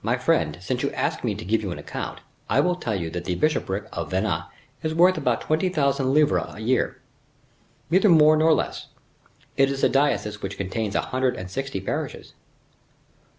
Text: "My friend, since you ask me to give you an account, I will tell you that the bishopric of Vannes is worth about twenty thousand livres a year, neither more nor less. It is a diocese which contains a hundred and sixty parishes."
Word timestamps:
"My 0.00 0.16
friend, 0.16 0.56
since 0.62 0.82
you 0.82 0.90
ask 0.92 1.22
me 1.22 1.34
to 1.34 1.44
give 1.44 1.60
you 1.60 1.70
an 1.72 1.78
account, 1.78 2.22
I 2.48 2.58
will 2.58 2.74
tell 2.76 2.94
you 2.96 3.10
that 3.10 3.26
the 3.26 3.34
bishopric 3.34 3.84
of 3.92 4.10
Vannes 4.10 4.44
is 4.82 4.94
worth 4.94 5.18
about 5.18 5.42
twenty 5.42 5.68
thousand 5.68 6.14
livres 6.14 6.54
a 6.54 6.60
year, 6.62 7.02
neither 7.90 8.08
more 8.08 8.34
nor 8.38 8.54
less. 8.54 8.86
It 9.58 9.70
is 9.70 9.84
a 9.84 9.90
diocese 9.90 10.40
which 10.40 10.56
contains 10.56 10.94
a 10.94 11.02
hundred 11.02 11.36
and 11.36 11.50
sixty 11.50 11.82
parishes." 11.82 12.32